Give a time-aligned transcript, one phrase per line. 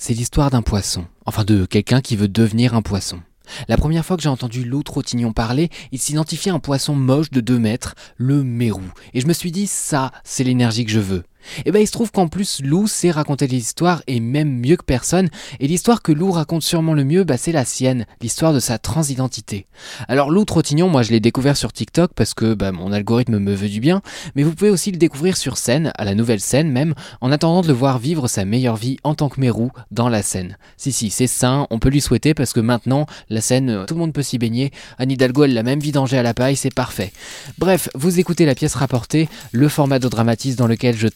[0.00, 3.20] C'est l'histoire d'un poisson, enfin de quelqu'un qui veut devenir un poisson.
[3.66, 7.40] La première fois que j'ai entendu Lou Trottignon parler, il s'identifiait un poisson moche de
[7.40, 8.84] 2 mètres, le mérou.
[9.12, 11.24] Et je me suis dit, ça, c'est l'énergie que je veux.
[11.58, 14.76] Et eh ben il se trouve qu'en plus Lou sait raconter l'histoire et même mieux
[14.76, 15.28] que personne.
[15.60, 18.78] Et l'histoire que Lou raconte sûrement le mieux, bah, c'est la sienne, l'histoire de sa
[18.78, 19.66] transidentité.
[20.08, 23.54] Alors Lou Trottignon, moi je l'ai découvert sur TikTok parce que bah, mon algorithme me
[23.54, 24.02] veut du bien,
[24.34, 27.62] mais vous pouvez aussi le découvrir sur scène, à la nouvelle scène même, en attendant
[27.62, 30.56] de le voir vivre sa meilleure vie en tant que mérou dans la scène.
[30.76, 33.94] Si si, c'est sain, on peut lui souhaiter parce que maintenant la scène, euh, tout
[33.94, 34.72] le monde peut s'y baigner.
[34.98, 37.12] Anne Hidalgo, elle l'a même vidangé à la paille, c'est parfait.
[37.58, 41.08] Bref, vous écoutez la pièce rapportée, le format de dramatise dans lequel je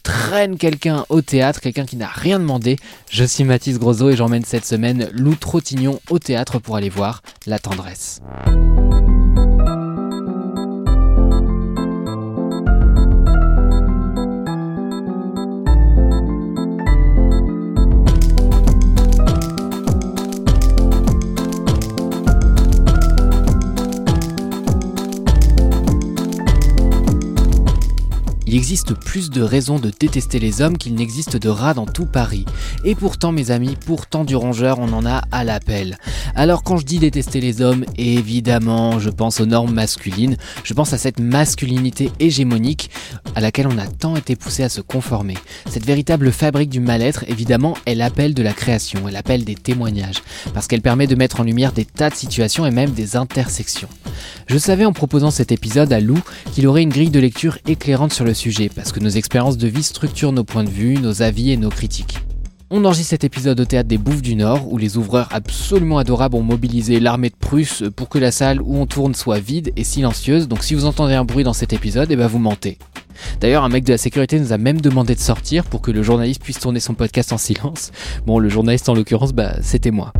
[0.57, 2.77] quelqu'un au théâtre, quelqu'un qui n'a rien demandé.
[3.09, 7.21] Je suis Mathis Grosot et j'emmène cette semaine Lou Trottignon au théâtre pour aller voir
[7.45, 8.21] La Tendresse.
[28.53, 32.05] Il existe plus de raisons de détester les hommes qu'il n'existe de rats dans tout
[32.05, 32.45] Paris.
[32.83, 35.97] Et pourtant, mes amis, pourtant du rongeur, on en a à l'appel.
[36.35, 40.93] Alors quand je dis détester les hommes, évidemment, je pense aux normes masculines, je pense
[40.93, 42.91] à cette masculinité hégémonique
[43.33, 45.35] à laquelle on a tant été poussé à se conformer.
[45.67, 50.21] Cette véritable fabrique du mal-être, évidemment, elle appelle de la création, elle appelle des témoignages,
[50.53, 53.89] parce qu'elle permet de mettre en lumière des tas de situations et même des intersections.
[54.45, 56.19] Je savais en proposant cet épisode à Lou
[56.53, 58.42] qu'il aurait une grille de lecture éclairante sur le sujet,
[58.75, 61.69] parce que nos expériences de vie structurent nos points de vue, nos avis et nos
[61.69, 62.17] critiques.
[62.69, 66.35] On enregistre cet épisode au théâtre des Bouffes du Nord, où les ouvreurs absolument adorables
[66.35, 69.85] ont mobilisé l'armée de Prusse pour que la salle où on tourne soit vide et
[69.85, 72.79] silencieuse, donc si vous entendez un bruit dans cet épisode, eh ben vous mentez.
[73.39, 76.03] D'ailleurs, un mec de la sécurité nous a même demandé de sortir pour que le
[76.03, 77.91] journaliste puisse tourner son podcast en silence.
[78.25, 80.11] Bon, le journaliste en l'occurrence, bah, c'était moi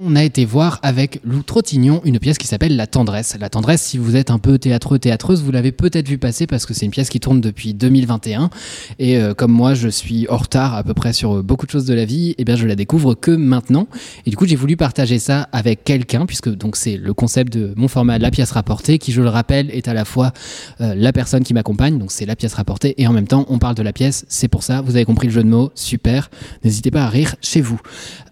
[0.00, 3.36] on a été voir avec Lou Trottignon une pièce qui s'appelle La Tendresse.
[3.38, 6.66] La Tendresse, si vous êtes un peu théâtreux, théâtreuse, vous l'avez peut-être vu passer parce
[6.66, 8.50] que c'est une pièce qui tourne depuis 2021.
[8.98, 11.84] Et euh, comme moi, je suis en retard à peu près sur beaucoup de choses
[11.84, 13.86] de la vie, et eh bien je la découvre que maintenant.
[14.26, 17.72] Et du coup, j'ai voulu partager ça avec quelqu'un, puisque donc c'est le concept de
[17.76, 20.32] mon format La pièce rapportée, qui, je le rappelle, est à la fois
[20.80, 23.60] euh, la personne qui m'accompagne, donc c'est la pièce rapportée, et en même temps, on
[23.60, 24.26] parle de la pièce.
[24.28, 26.30] C'est pour ça, vous avez compris le jeu de mots, super.
[26.64, 27.80] N'hésitez pas à rire chez vous.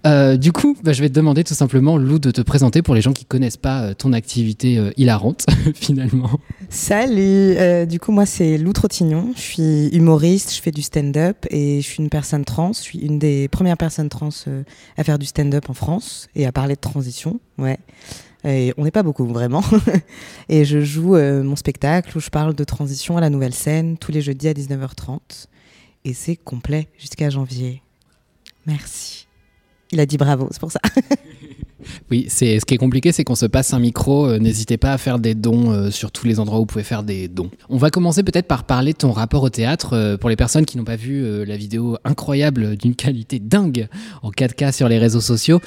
[0.07, 2.95] Euh, du coup, bah, je vais te demander tout simplement, Lou, de te présenter pour
[2.95, 6.31] les gens qui connaissent pas euh, ton activité euh, hilarante, finalement.
[6.69, 9.33] Salut, du coup, moi, c'est Lou Trottignon.
[9.37, 12.73] Je suis humoriste, je fais du stand-up et je suis une personne trans.
[12.73, 14.31] Je suis une des premières personnes trans
[14.97, 17.41] à faire du stand-up en France et à parler de transition.
[17.59, 17.79] Ouais.
[18.45, 19.63] Et on n'est pas beaucoup, vraiment.
[20.49, 24.13] et je joue mon spectacle où je parle de transition à la nouvelle scène tous
[24.13, 25.47] les jeudis à 19h30.
[26.05, 27.83] Et c'est complet jusqu'à janvier.
[28.67, 29.22] Merci.
[29.93, 30.81] Il a dit bravo, c'est pour ça.
[32.11, 34.27] Oui, c'est ce qui est compliqué, c'est qu'on se passe un micro.
[34.27, 36.85] Euh, n'hésitez pas à faire des dons euh, sur tous les endroits où vous pouvez
[36.85, 37.51] faire des dons.
[37.69, 39.95] On va commencer peut-être par parler de ton rapport au théâtre.
[39.95, 43.89] Euh, pour les personnes qui n'ont pas vu la vidéo incroyable d'une qualité dingue
[44.23, 45.61] en 4K sur les réseaux sociaux,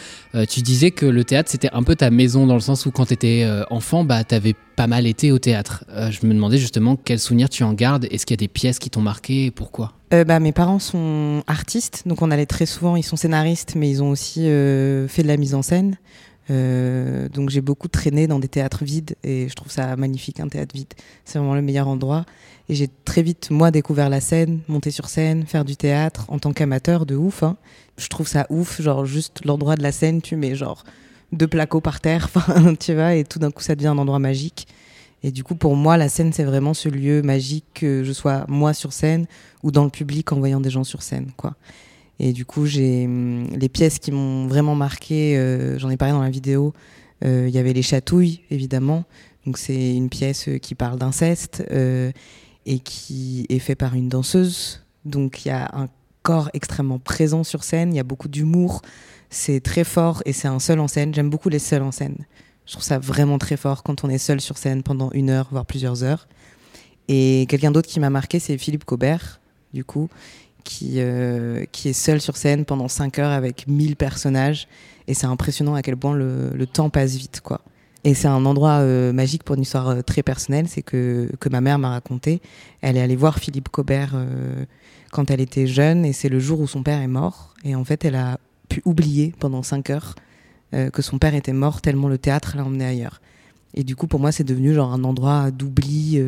[0.49, 3.07] tu disais que le théâtre c'était un peu ta maison dans le sens où quand
[3.07, 5.85] tu étais enfant, bah t'avais pas mal été au théâtre.
[6.09, 8.07] je me demandais justement quels souvenirs tu en gardes.
[8.11, 9.93] Est-ce qu'il y a des pièces qui t'ont marqué et pourquoi?
[10.11, 14.01] Bah, Mes parents sont artistes, donc on allait très souvent, ils sont scénaristes, mais ils
[14.03, 15.97] ont aussi fait de la mise en scène.
[16.51, 20.47] Euh, donc j'ai beaucoup traîné dans des théâtres vides et je trouve ça magnifique un
[20.47, 20.93] théâtre vide.
[21.23, 22.25] C'est vraiment le meilleur endroit.
[22.69, 26.39] Et j'ai très vite moi découvert la scène, monter sur scène, faire du théâtre en
[26.39, 27.43] tant qu'amateur de ouf.
[27.43, 27.57] Hein.
[27.97, 30.83] Je trouve ça ouf, genre juste l'endroit de la scène, tu mets genre
[31.31, 32.29] deux placos par terre,
[32.79, 34.67] tu vois, et tout d'un coup ça devient un endroit magique.
[35.25, 38.45] Et du coup pour moi la scène c'est vraiment ce lieu magique que je sois
[38.47, 39.25] moi sur scène
[39.63, 41.55] ou dans le public en voyant des gens sur scène, quoi.
[42.19, 45.37] Et du coup, j'ai hum, les pièces qui m'ont vraiment marqué.
[45.37, 46.73] Euh, j'en ai parlé dans la vidéo.
[47.25, 49.05] Euh, il y avait les chatouilles, évidemment.
[49.45, 51.63] Donc c'est une pièce euh, qui parle d'inceste
[52.67, 54.83] et qui est faite par une danseuse.
[55.03, 55.87] Donc il y a un
[56.23, 57.93] corps extrêmement présent sur scène.
[57.93, 58.81] Il y a beaucoup d'humour.
[59.29, 61.13] C'est très fort et c'est un seul en scène.
[61.13, 62.17] J'aime beaucoup les seuls en scène.
[62.65, 65.47] Je trouve ça vraiment très fort quand on est seul sur scène pendant une heure,
[65.51, 66.27] voire plusieurs heures.
[67.07, 69.39] Et quelqu'un d'autre qui m'a marqué, c'est Philippe Cobert,
[69.73, 70.09] du coup,
[70.63, 70.99] qui,
[71.71, 74.67] qui est seul sur scène pendant 5 heures avec 1000 personnages.
[75.07, 77.61] Et c'est impressionnant à quel point le, temps passe vite, quoi.
[78.03, 81.49] Et c'est un endroit euh, magique pour une histoire euh, très personnelle, c'est que, que
[81.49, 82.39] ma mère m'a raconté.
[82.81, 84.63] Elle est allée voir Philippe Cobert euh,
[85.11, 87.55] quand elle était jeune, et c'est le jour où son père est mort.
[87.63, 88.39] Et en fait, elle a
[88.69, 90.13] pu oublier pendant cinq heures
[90.71, 93.21] que son père était mort, tellement le théâtre l'a emmené ailleurs.
[93.75, 96.19] Et du coup, pour moi, c'est devenu genre un endroit d'oubli,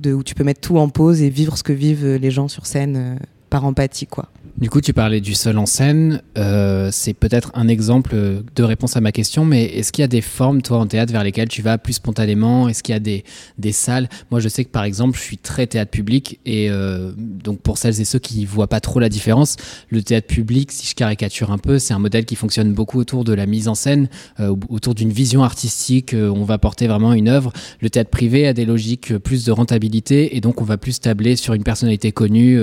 [0.00, 2.48] de, où tu peux mettre tout en pause et vivre ce que vivent les gens
[2.48, 3.18] sur scène
[3.50, 4.30] par empathie, quoi.
[4.58, 6.22] Du coup, tu parlais du seul en scène.
[6.38, 8.16] Euh, c'est peut-être un exemple
[8.54, 11.12] de réponse à ma question, mais est-ce qu'il y a des formes, toi, en théâtre,
[11.12, 12.66] vers lesquelles tu vas plus spontanément?
[12.66, 13.22] Est-ce qu'il y a des,
[13.58, 14.08] des salles?
[14.30, 17.76] Moi, je sais que, par exemple, je suis très théâtre public, et euh, donc pour
[17.76, 19.56] celles et ceux qui ne voient pas trop la différence,
[19.90, 23.24] le théâtre public, si je caricature un peu, c'est un modèle qui fonctionne beaucoup autour
[23.24, 24.08] de la mise en scène,
[24.40, 26.14] euh, autour d'une vision artistique.
[26.14, 27.52] on va porter vraiment une œuvre.
[27.82, 31.36] Le théâtre privé a des logiques plus de rentabilité, et donc on va plus tabler
[31.36, 32.58] sur une personnalité connue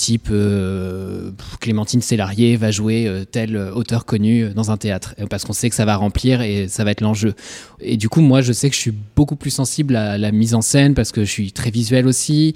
[0.00, 1.30] type euh,
[1.60, 5.76] Clémentine Célarier va jouer euh, tel auteur connu dans un théâtre, parce qu'on sait que
[5.76, 7.34] ça va remplir et ça va être l'enjeu.
[7.80, 10.54] Et du coup, moi, je sais que je suis beaucoup plus sensible à la mise
[10.54, 12.54] en scène, parce que je suis très visuel aussi.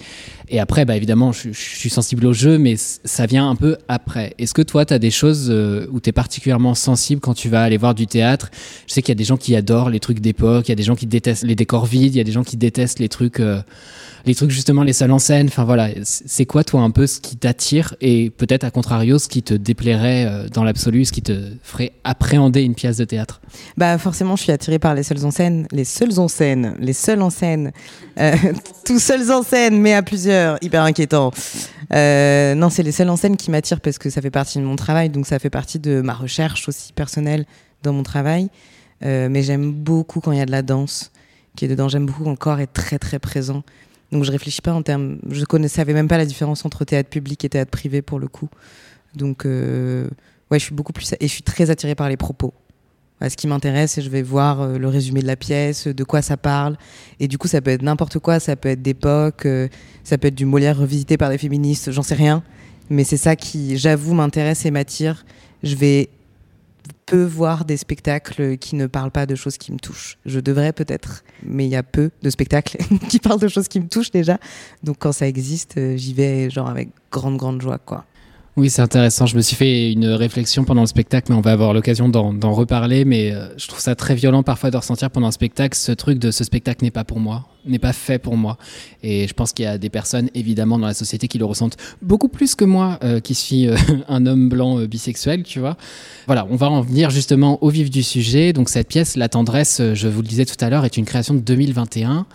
[0.49, 4.35] Et après, bah, évidemment, je, suis sensible au jeu, mais ça vient un peu après.
[4.39, 7.51] Est-ce que toi, tu as des choses euh, où tu es particulièrement sensible quand tu
[7.51, 8.51] vas aller voir du théâtre?
[8.87, 10.77] Je sais qu'il y a des gens qui adorent les trucs d'époque, il y a
[10.77, 13.11] des gens qui détestent les décors vides, il y a des gens qui détestent les
[13.11, 13.41] trucs
[14.27, 15.49] les trucs justement, les salles en scène.
[15.49, 19.29] Enfin voilà, c'est quoi toi un peu ce qui t'attire et peut-être à contrario ce
[19.29, 23.41] qui te déplairait euh, dans l'absolu, ce qui te ferait appréhender une pièce de théâtre?
[23.77, 26.93] Bah forcément, je suis attirée par les seules en scène, les seules en scène, les
[26.93, 27.73] seules en scène,
[28.19, 28.35] euh,
[28.85, 31.31] tout seuls en scène, mais à plusieurs, hyper inquiétant.
[31.93, 34.65] Euh, non, c'est les seules en scène qui m'attirent parce que ça fait partie de
[34.65, 37.45] mon travail, donc ça fait partie de ma recherche aussi personnelle
[37.83, 38.49] dans mon travail.
[39.03, 41.11] mais j'aime beaucoup quand il y a de la danse
[41.57, 41.89] qui est dedans.
[41.89, 43.63] J'aime beaucoup quand le corps est très très présent.
[44.13, 45.19] Donc je réfléchis pas en termes.
[45.29, 48.29] Je ne savais même pas la différence entre théâtre public et théâtre privé pour le
[48.29, 48.49] coup.
[49.15, 50.07] Donc euh,
[50.51, 52.53] ouais, je suis beaucoup plus et je suis très attirée par les propos.
[53.21, 56.23] ce qui m'intéresse, c'est je vais voir euh, le résumé de la pièce, de quoi
[56.23, 56.77] ça parle.
[57.21, 58.41] Et du coup, ça peut être n'importe quoi.
[58.41, 59.69] Ça peut être d'époque, euh,
[60.03, 61.91] ça peut être du Molière revisité par des féministes.
[61.91, 62.43] J'en sais rien.
[62.91, 65.25] Mais c'est ça qui, j'avoue, m'intéresse et m'attire.
[65.63, 66.11] Je vais
[67.07, 70.19] peu voir des spectacles qui ne parlent pas de choses qui me touchent.
[70.27, 72.79] Je devrais peut-être, mais il y a peu de spectacles
[73.09, 74.39] qui parlent de choses qui me touchent déjà.
[74.83, 78.05] Donc quand ça existe, euh, j'y vais genre avec grande grande joie quoi.
[78.57, 79.27] Oui, c'est intéressant.
[79.27, 82.53] Je me suis fait une réflexion pendant le spectacle, mais on va avoir l'occasion d'en
[82.53, 83.05] reparler.
[83.05, 86.21] Mais euh, je trouve ça très violent parfois de ressentir pendant un spectacle ce truc
[86.21, 88.59] de ce spectacle n'est pas pour moi n'est pas fait pour moi.
[89.03, 91.77] Et je pense qu'il y a des personnes, évidemment, dans la société qui le ressentent
[92.01, 93.77] beaucoup plus que moi, euh, qui suis euh,
[94.09, 95.77] un homme blanc euh, bisexuel, tu vois.
[96.27, 98.53] Voilà, on va en venir justement au vif du sujet.
[98.53, 101.35] Donc cette pièce, La tendresse, je vous le disais tout à l'heure, est une création
[101.35, 102.27] de 2021.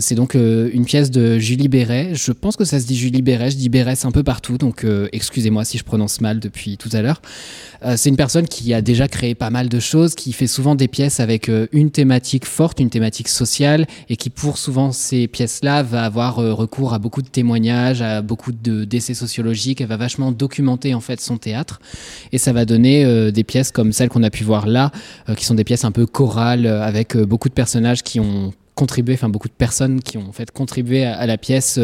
[0.00, 2.12] c'est donc une pièce de Julie Béret.
[2.14, 4.86] Je pense que ça se dit Julie Béret, je dis Béret un peu partout, donc
[5.12, 7.20] excusez-moi si je prononce mal depuis tout à l'heure.
[7.96, 10.88] c'est une personne qui a déjà créé pas mal de choses, qui fait souvent des
[10.88, 16.04] pièces avec une thématique forte, une thématique sociale, et qui pour souvent ces pièces-là va
[16.04, 19.82] avoir euh, recours à beaucoup de témoignages, à beaucoup de d'essais sociologiques.
[19.82, 21.80] Elle va vachement documenter en fait son théâtre
[22.32, 24.90] et ça va donner euh, des pièces comme celles qu'on a pu voir là,
[25.28, 29.14] euh, qui sont des pièces un peu chorales avec beaucoup de personnages qui ont contribué,
[29.14, 31.78] enfin beaucoup de personnes qui ont fait contribué à la pièce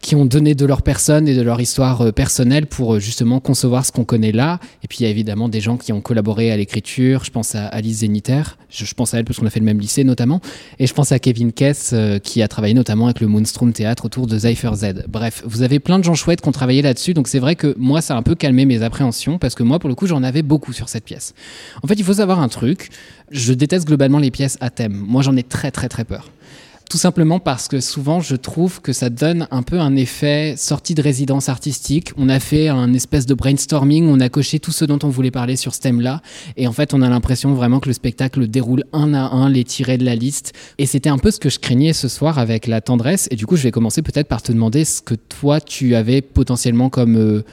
[0.00, 3.38] qui ont donné de leur personne et de leur histoire euh, personnelle pour euh, justement
[3.38, 4.58] concevoir ce qu'on connaît là.
[4.82, 7.24] Et puis il y a évidemment des gens qui ont collaboré à l'écriture.
[7.24, 9.78] Je pense à Alice Zeniter, je, pense à elle parce qu'on a fait le même
[9.78, 10.40] lycée notamment.
[10.78, 14.06] Et je pense à Kevin Kess euh, qui a travaillé notamment avec le Moonstrom Théâtre
[14.06, 15.04] autour de Cypher Z.
[15.06, 17.12] Bref, vous avez plein de gens chouettes qui ont travaillé là-dessus.
[17.12, 19.78] Donc c'est vrai que moi ça a un peu calmé mes appréhensions parce que moi
[19.78, 21.34] pour le coup j'en avais beaucoup sur cette pièce.
[21.82, 22.88] En fait il faut savoir un truc.
[23.30, 24.94] Je déteste globalement les pièces à thème.
[24.94, 26.30] Moi j'en ai très très très peur.
[26.90, 30.96] Tout simplement parce que souvent, je trouve que ça donne un peu un effet sortie
[30.96, 32.10] de résidence artistique.
[32.16, 35.30] On a fait un espèce de brainstorming, on a coché tout ce dont on voulait
[35.30, 36.20] parler sur ce thème-là.
[36.56, 39.62] Et en fait, on a l'impression vraiment que le spectacle déroule un à un les
[39.62, 40.52] tirés de la liste.
[40.78, 43.28] Et c'était un peu ce que je craignais ce soir avec la tendresse.
[43.30, 46.22] Et du coup, je vais commencer peut-être par te demander ce que toi, tu avais
[46.22, 47.44] potentiellement comme euh,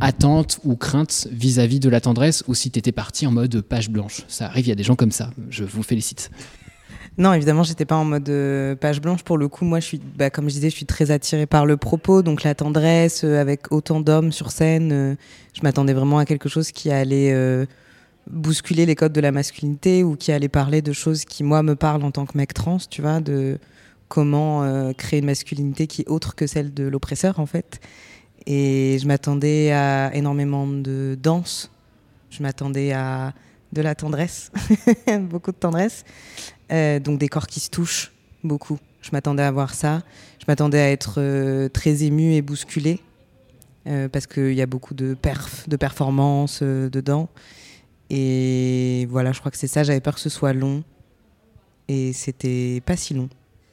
[0.00, 3.60] attente ou crainte vis-à-vis -vis de la tendresse ou si tu étais parti en mode
[3.60, 4.22] page blanche.
[4.26, 5.32] Ça arrive, il y a des gens comme ça.
[5.50, 6.30] Je vous félicite.
[7.18, 9.22] Non, évidemment, j'étais pas en mode euh, page blanche.
[9.22, 11.64] Pour le coup, moi, je suis, bah, comme je disais, je suis très attirée par
[11.64, 14.92] le propos, donc la tendresse, euh, avec autant d'hommes sur scène.
[14.92, 15.14] Euh,
[15.54, 17.34] je m'attendais vraiment à quelque chose qui allait
[18.28, 21.74] bousculer les codes de la masculinité ou qui allait parler de choses qui, moi, me
[21.74, 23.58] parlent en tant que mec trans, tu vois, de
[24.08, 27.80] comment créer une masculinité qui est autre que celle de l'oppresseur, en fait.
[28.46, 31.70] Et je m'attendais à énormément de danse.
[32.28, 33.32] Je m'attendais à
[33.76, 34.50] de la tendresse,
[35.20, 36.04] beaucoup de tendresse.
[36.72, 38.78] Euh, donc des corps qui se touchent beaucoup.
[39.02, 40.02] Je m'attendais à voir ça.
[40.40, 43.00] Je m'attendais à être euh, très émue et bousculée
[43.86, 47.28] euh, parce qu'il y a beaucoup de perf, de performances dedans.
[48.08, 49.84] Et voilà, je crois que c'est ça.
[49.84, 50.82] J'avais peur que ce soit long.
[51.88, 53.28] Et c'était pas si long,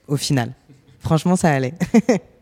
[0.07, 0.53] au final.
[0.99, 1.73] Franchement, ça allait.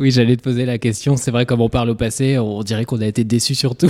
[0.00, 1.16] Oui, j'allais te poser la question.
[1.16, 3.86] C'est vrai, comme on parle au passé, on dirait qu'on a été déçus surtout.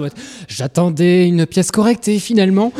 [0.48, 2.72] J'attendais une pièce correcte et finalement.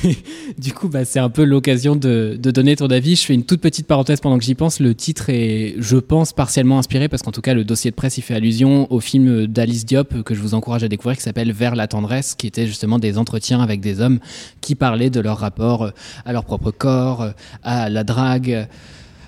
[0.58, 3.16] du coup, bah, c'est un peu l'occasion de, donner ton avis.
[3.16, 4.80] Je fais une toute petite parenthèse pendant que j'y pense.
[4.80, 8.16] Le titre est, je pense, partiellement inspiré parce qu'en tout cas, le dossier de presse,
[8.16, 11.52] il fait allusion au film d'Alice Diop que je vous encourage à découvrir qui s'appelle
[11.52, 14.18] Vers la tendresse, qui était justement des entretiens avec des hommes
[14.62, 15.92] qui parlaient de leur rapport
[16.24, 18.66] à leur propre corps, à la drague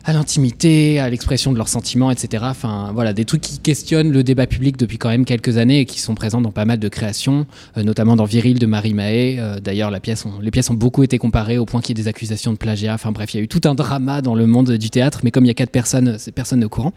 [0.06, 2.44] à l'intimité, à l'expression de leurs sentiments, etc.
[2.46, 5.84] Enfin, voilà, des trucs qui questionnent le débat public depuis quand même quelques années et
[5.84, 7.44] qui sont présents dans pas mal de créations,
[7.76, 9.36] euh, notamment dans Viril de Marie Mahé.
[9.40, 12.04] Euh, d'ailleurs, la pièce les pièces ont beaucoup été comparées au point qu'il y ait
[12.04, 12.94] des accusations de plagiat.
[12.94, 15.32] Enfin bref, il y a eu tout un drama dans le monde du théâtre, mais
[15.32, 16.92] comme il y a quatre personnes, c'est personne au courant.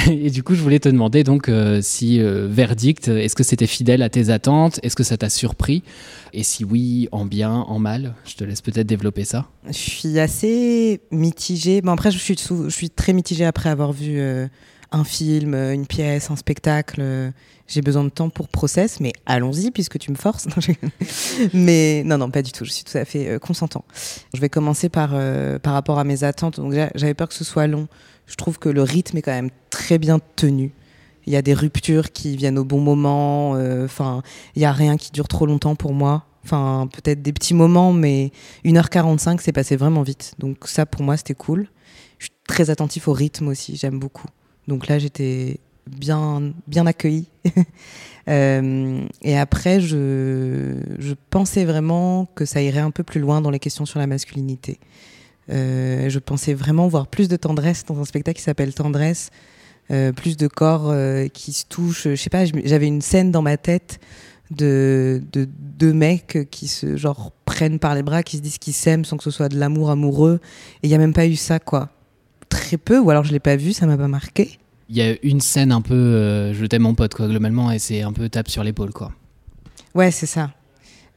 [0.10, 3.66] Et du coup, je voulais te demander donc euh, si euh, verdict, est-ce que c'était
[3.66, 4.80] fidèle à tes attentes?
[4.82, 5.82] Est-ce que ça t'a surpris?
[6.32, 8.14] Et si oui, en bien, en mal?
[8.24, 9.48] Je te laisse peut-être développer ça.
[9.66, 11.80] Je suis assez mitigée.
[11.82, 14.46] Bon, après, je suis, très mitigée après avoir vu euh,
[14.92, 17.32] un film, une pièce, un spectacle.
[17.66, 20.46] J'ai besoin de temps pour process, mais allons-y puisque tu me forces.
[21.52, 22.64] mais non, non, pas du tout.
[22.64, 23.84] Je suis tout à fait consentant.
[24.34, 25.10] Je vais commencer par,
[25.60, 26.56] par rapport à mes attentes.
[26.56, 27.88] Donc, j'avais peur que ce soit long.
[28.30, 30.72] Je trouve que le rythme est quand même très bien tenu.
[31.26, 33.56] Il y a des ruptures qui viennent au bon moment.
[33.56, 34.22] Euh, enfin,
[34.54, 36.26] il y a rien qui dure trop longtemps pour moi.
[36.44, 38.30] Enfin, peut-être des petits moments, mais
[38.64, 40.34] 1h45, c'est passé vraiment vite.
[40.38, 41.66] Donc ça, pour moi, c'était cool.
[42.18, 44.28] Je suis très attentif au rythme aussi, j'aime beaucoup.
[44.68, 45.58] Donc là, j'étais
[45.88, 47.28] bien, bien accueillie.
[48.28, 53.58] Euh, et après, je pensais vraiment que ça irait un peu plus loin dans les
[53.58, 54.78] questions sur la masculinité.
[55.48, 59.30] Euh, je pensais vraiment voir plus de tendresse dans un spectacle qui s'appelle Tendresse,
[59.90, 62.08] euh, plus de corps euh, qui se touchent.
[62.08, 63.98] Je sais pas, j'avais une scène dans ma tête
[64.50, 69.04] de, deux mecs qui se genre prennent par les bras, qui se disent qu'ils s'aiment
[69.04, 70.40] sans que ce soit de l'amour amoureux.
[70.82, 71.90] Et il n'y a même pas eu ça, quoi.
[72.48, 74.58] Très peu, ou alors je l'ai pas vu, ça m'a pas marqué.
[74.88, 78.02] Il y a une scène un peu, je t'aime mon pote, quoi, globalement, et c'est
[78.02, 79.12] un peu tape sur l'épaule, quoi.
[79.94, 80.50] Ouais, c'est ça.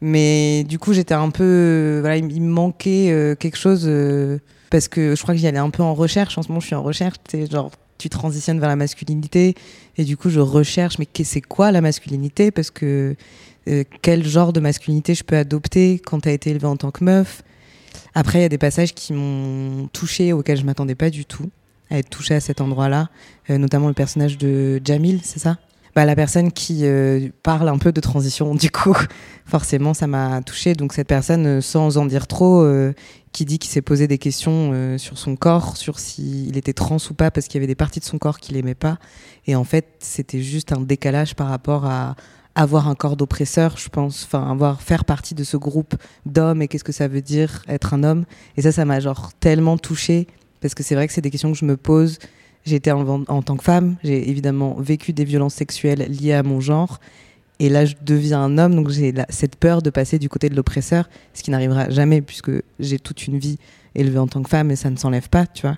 [0.05, 1.99] Mais du coup, j'étais un peu.
[2.01, 4.37] Voilà, il, me manquait euh, quelque chose euh,
[4.69, 6.37] parce que je crois que j'y allais un peu en recherche.
[6.37, 7.15] En ce moment, je suis en recherche.
[7.49, 9.55] Genre, tu transitionnes vers la masculinité
[9.97, 12.51] et du coup, je recherche, mais c'est quoi la masculinité?
[12.51, 13.15] Parce que
[13.69, 16.91] euh, quel genre de masculinité je peux adopter quand tu as été élevée en tant
[16.91, 17.41] que meuf?
[18.13, 21.49] Après, il y a des passages qui m'ont touchée, auxquels je m'attendais pas du tout
[21.89, 23.07] à être touchée à cet endroit-là,
[23.47, 25.59] notamment le personnage de Jamil, c'est ça?
[25.95, 28.55] Bah, la personne qui euh, parle un peu de transition.
[28.55, 28.97] Du coup,
[29.45, 30.73] forcément, ça m'a touchée.
[30.73, 32.93] Donc cette personne, euh, sans en dire trop, euh,
[33.31, 37.13] qui dit qu'il s'est posé des questions sur son corps, sur s'il était trans ou
[37.15, 38.99] pas, parce qu'il y avait des parties de son corps qu'il aimait pas.
[39.47, 42.15] Et en fait, c'était juste un décalage par rapport à
[42.53, 45.95] avoir un corps d'oppresseur, je pense, enfin avoir faire partie de ce groupe
[46.27, 48.25] d'hommes et qu'est-ce que ça veut dire être un homme.
[48.55, 50.27] Et ça, ça m'a genre tellement touchée
[50.61, 52.19] parce que c'est vrai que c'est des questions que je me pose
[52.65, 56.61] j'ai été en, tant que femme, j'ai évidemment vécu des violences sexuelles liées à mon
[56.61, 56.99] genre.
[57.59, 60.55] Et là, je deviens un homme, donc j'ai cette peur de passer du côté de
[60.55, 63.57] l'oppresseur, ce qui n'arrivera jamais puisque j'ai toute une vie
[63.95, 65.77] élevée en tant que femme et ça ne s'enlève pas, tu vois.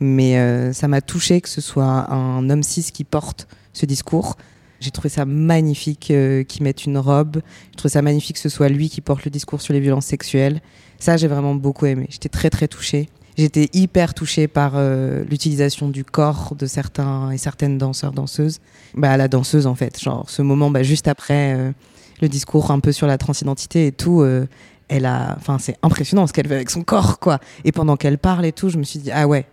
[0.00, 4.36] Mais euh, ça m'a touché que ce soit un homme cis qui porte ce discours.
[4.80, 7.42] J'ai trouvé ça magnifique euh, qu'il mette une robe.
[7.72, 10.06] J'ai trouvé ça magnifique que ce soit lui qui porte le discours sur les violences
[10.06, 10.62] sexuelles.
[10.98, 12.06] Ça, j'ai vraiment beaucoup aimé.
[12.08, 13.08] J'étais très très touchée.
[13.40, 18.58] J'étais hyper touchée par euh, l'utilisation du corps de certains et certaines danseurs, danseuses.
[18.92, 19.98] Bah, la danseuse, en fait.
[19.98, 21.72] Genre, ce moment, bah, juste après euh,
[22.20, 24.46] le discours un peu sur la transidentité et tout, euh,
[24.88, 25.36] elle a.
[25.38, 27.38] Enfin, c'est impressionnant ce qu'elle fait avec son corps, quoi.
[27.64, 29.46] Et pendant qu'elle parle et tout, je me suis dit, ah ouais.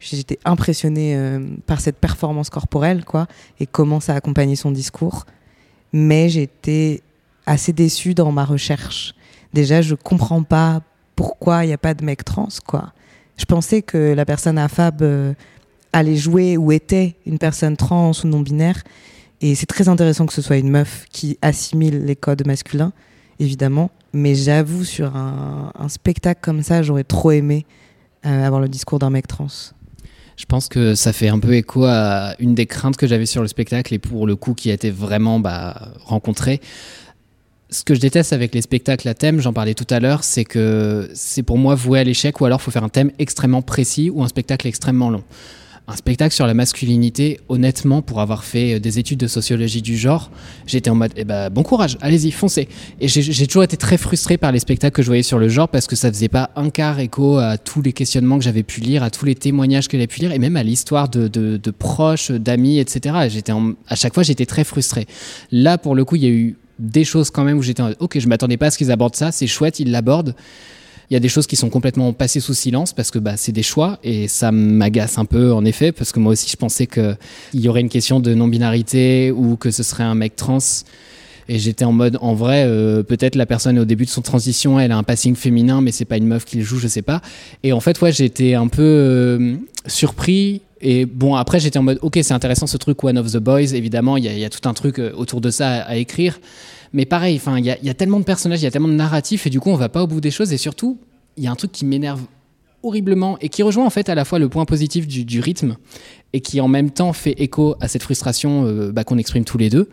[0.00, 1.18] J'étais impressionnée
[1.66, 3.26] par cette performance corporelle, quoi,
[3.58, 5.24] et comment ça accompagnait son discours.
[5.94, 7.02] Mais j'étais
[7.46, 9.14] assez déçue dans ma recherche.
[9.54, 10.80] Déjà, je comprends pas
[11.16, 12.92] pourquoi il n'y a pas de mec trans, quoi
[13.40, 15.32] je pensais que la personne affable euh,
[15.94, 18.82] allait jouer ou était une personne trans ou non binaire.
[19.40, 22.92] Et c'est très intéressant que ce soit une meuf qui assimile les codes masculins,
[23.38, 23.90] évidemment.
[24.12, 27.64] Mais j'avoue, sur un, spectacle comme ça, j'aurais trop aimé
[28.26, 29.46] euh, avoir le discours d'un mec trans.
[30.36, 33.40] Je pense que ça fait un peu écho à une des craintes que j'avais sur
[33.40, 36.60] le spectacle et pour le coup qui a été vraiment bah, rencontrée
[37.70, 40.44] ce que je déteste avec les spectacles à thème, j'en parlais tout à l'heure, c'est
[40.44, 44.10] que c'est pour moi voué à l'échec ou alors faut faire un thème extrêmement précis
[44.10, 45.22] ou un spectacle extrêmement long.
[45.86, 50.30] un spectacle sur la masculinité, honnêtement, pour avoir fait des études de sociologie du genre,
[50.66, 52.68] j'étais en mode, eh ben, bon courage, allez-y, foncez.
[53.00, 55.68] Et j'ai toujours été très frustré par les spectacles que je voyais sur le genre
[55.68, 58.80] parce que ça faisait pas un quart écho à tous les questionnements que j'avais pu
[58.80, 61.70] lire, à tous les témoignages que j'avais pu lire, et même à l'histoire de, de,
[61.70, 63.28] proches, d'amis, etc.
[63.28, 63.52] J'étais
[63.88, 65.06] à chaque fois, j'étais très frustré.
[65.50, 68.18] Là, pour le coup, il y a eu des choses quand même où j'étais, ok,
[68.18, 70.34] je m'attendais pas à ce qu'ils abordent ça, c'est chouette, ils l'abordent.
[71.10, 73.50] Il y a des choses qui sont complètement passées sous silence parce que bah, c'est
[73.50, 76.86] des choix et ça m'agace un peu en effet parce que moi aussi je pensais
[76.86, 77.16] qu'il
[77.54, 80.58] y aurait une question de non-binarité ou que ce serait un mec trans.
[81.48, 84.78] Et j'étais en mode, en vrai, euh, peut-être la personne au début de son transition,
[84.78, 87.02] elle a un passing féminin, mais c'est pas une meuf qui le joue, je sais
[87.02, 87.22] pas.
[87.64, 89.56] Et en fait, ouais, j'étais un peu euh,
[89.88, 90.62] surpris.
[90.80, 93.74] Et bon, après, j'étais en mode, ok, c'est intéressant ce truc One of the Boys.
[93.74, 96.40] Évidemment, il y, a tout un truc euh, autour de ça à, écrire.
[96.92, 99.46] Mais pareil, il y, y, a tellement de personnages, il y a tellement de narratifs,
[99.46, 100.52] et du coup, on va pas au bout des choses.
[100.52, 100.98] Et surtout,
[101.36, 102.22] il y a un truc qui m'énerve
[102.82, 105.76] horriblement et qui rejoint en fait à la fois le point positif du, du rythme
[106.32, 109.58] et qui en même temps fait écho à cette frustration euh, bah, qu'on exprime tous
[109.58, 109.88] les deux.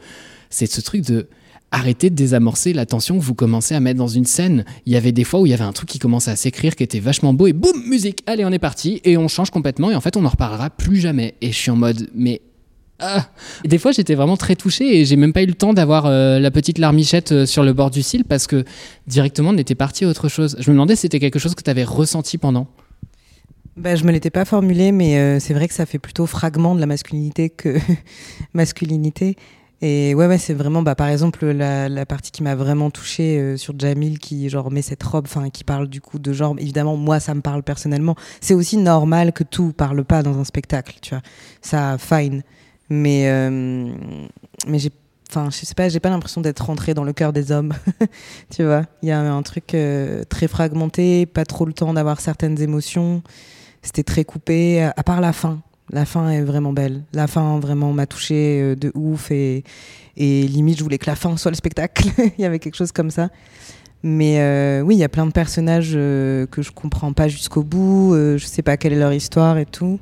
[0.50, 1.28] C'est ce truc de
[1.72, 4.66] arrêter de désamorcer la tension que vous commencez à mettre dans une scène.
[4.86, 6.76] Il y avait des fois où il y avait un truc qui commençait à s'écrire
[6.76, 9.92] qui était vachement beau et boum, musique, allez, on est parti et on change complètement
[9.92, 11.36] et en fait on n'en reparlera plus jamais.
[11.42, 12.42] Et je suis en mode, mais
[13.00, 13.28] ah.
[13.64, 16.40] Des fois, j'étais vraiment très touché et j'ai même pas eu le temps d'avoir euh,
[16.40, 18.64] la petite larmichette euh, sur le bord du cil parce que
[19.06, 20.56] directement, on était parti à autre chose.
[20.60, 22.68] Je me demandais si c'était quelque chose que tu avais ressenti pendant.
[23.76, 26.74] Bah, je me l'étais pas formulé, mais euh, c'est vrai que ça fait plutôt fragment
[26.74, 27.78] de la masculinité que
[28.54, 29.36] masculinité.
[29.82, 33.78] Et ouais, ouais c'est vraiment, bah, par exemple, la, partie qui m'a vraiment touchée sur
[33.78, 36.56] Jamil, qui genre met cette robe, enfin, qui parle du coup de genre.
[36.58, 38.16] Évidemment, moi, ça me parle personnellement.
[38.42, 41.22] C'est aussi normal que tout parle pas dans un spectacle, tu vois.
[41.62, 42.44] Ça, fine.
[42.90, 43.92] Mais, euh,
[44.68, 44.92] mais j'ai,
[45.30, 47.74] enfin, je sais pas, j'ai pas l'impression d'être rentrée dans le cœur des hommes.
[48.50, 52.22] tu vois, il y a un truc euh, très fragmenté, pas trop le temps d'avoir
[52.22, 53.22] certaines émotions.
[53.82, 55.62] C'était très coupé, à, part la fin.
[55.90, 57.04] La fin est vraiment belle.
[57.14, 59.64] La fin vraiment m'a touchée euh, de ouf et,
[60.18, 62.10] limite je voulais que la fin soit le spectacle.
[62.38, 63.30] il y avait quelque chose comme ça.
[64.04, 67.64] Mais euh, oui, il y a plein de personnages euh, que je comprends pas jusqu'au
[67.64, 68.14] bout.
[68.14, 70.00] Euh, je sais pas quelle est leur histoire et tout.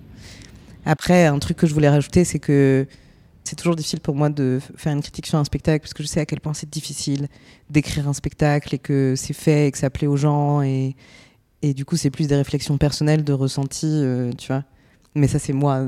[0.86, 2.86] Après, un truc que je voulais rajouter, c'est que
[3.44, 6.08] c'est toujours difficile pour moi de faire une critique sur un spectacle parce que je
[6.08, 7.28] sais à quel point c'est difficile
[7.70, 10.96] d'écrire un spectacle et que c'est fait et que ça plaît aux gens et,
[11.62, 14.64] et du coup c'est plus des réflexions personnelles de ressenti, euh, tu vois.
[15.16, 15.82] Mais ça c'est moi.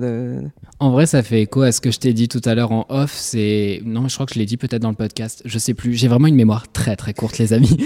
[0.79, 2.85] En vrai, ça fait écho à ce que je t'ai dit tout à l'heure en
[2.87, 3.13] off.
[3.13, 5.41] C'est non, je crois que je l'ai dit peut-être dans le podcast.
[5.43, 5.93] Je sais plus.
[5.95, 7.77] J'ai vraiment une mémoire très très courte, les amis.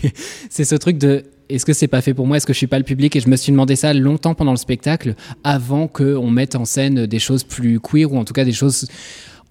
[0.50, 2.36] c'est ce truc de est-ce que c'est pas fait pour moi?
[2.36, 3.16] Est-ce que je suis pas le public?
[3.16, 7.06] Et je me suis demandé ça longtemps pendant le spectacle, avant qu'on mette en scène
[7.06, 8.86] des choses plus queer ou en tout cas des choses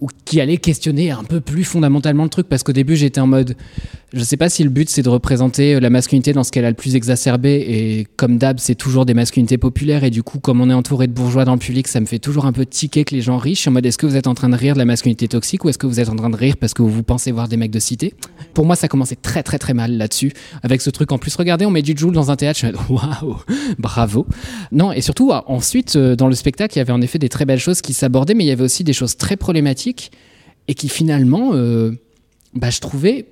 [0.02, 3.28] ou qui allait questionner un peu plus fondamentalement le truc parce qu'au début j'étais en
[3.28, 3.54] mode
[4.12, 6.70] je sais pas si le but c'est de représenter la masculinité dans ce qu'elle a
[6.70, 10.60] le plus exacerbé et comme d'hab c'est toujours des masculinités populaires et du coup comme
[10.60, 13.04] on est entouré de bourgeois dans le public ça me fait toujours un peu tiquer
[13.04, 14.80] que les gens riches en mode est-ce que vous êtes en train de rire de
[14.80, 17.04] la masculinité toxique ou est-ce que vous êtes en train de rire parce que vous
[17.04, 18.14] pensez voir des mecs de cité?
[18.54, 20.32] Pour moi ça commençait très très très mal là-dessus
[20.64, 21.12] avec ce truc.
[21.12, 23.36] En plus regardez on met du Joule dans un théâtre je waouh
[23.78, 24.26] bravo.
[24.72, 27.60] Non et surtout ensuite dans le spectacle il y avait en effet des très belles
[27.60, 29.91] choses qui s'abordaient mais il y avait aussi des choses très problématiques
[30.68, 31.92] et qui finalement, euh,
[32.54, 33.26] bah, je trouvais,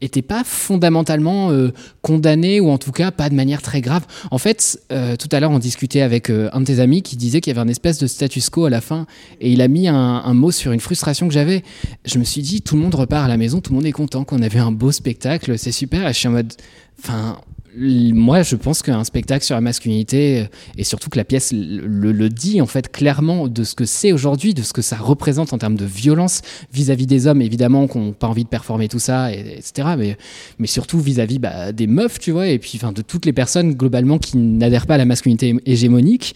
[0.00, 4.04] n'était pas fondamentalement euh, condamné ou en tout cas pas de manière très grave.
[4.32, 7.40] En fait, euh, tout à l'heure on discutait avec un de tes amis qui disait
[7.40, 9.06] qu'il y avait un espèce de status quo à la fin
[9.40, 11.62] et il a mis un, un mot sur une frustration que j'avais.
[12.04, 13.92] Je me suis dit tout le monde repart à la maison, tout le monde est
[13.92, 16.08] content qu'on avait un beau spectacle, c'est super.
[16.08, 16.52] Et je suis en mode,
[16.98, 17.38] enfin
[17.76, 20.44] moi, je pense qu'un spectacle sur la masculinité, euh,
[20.76, 24.54] et surtout que la pièce le, dit en fait clairement de ce que c'est aujourd'hui,
[24.54, 28.12] de ce que ça représente en termes de violence vis-à-vis des hommes, évidemment, qu'on n'a
[28.12, 29.88] pas envie de performer tout ça, et, etc.
[29.96, 30.16] Mais,
[30.58, 33.74] mais surtout vis-à-vis bah, des meufs, tu vois, et puis enfin, de toutes les personnes
[33.74, 36.34] globalement qui n'adhèrent pas à la masculinité hégémonique.